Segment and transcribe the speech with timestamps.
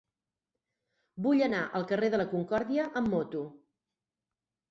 [1.25, 3.43] Vull anar al carrer de la Concòrdia amb moto.